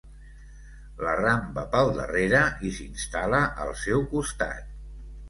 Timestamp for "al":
3.67-3.71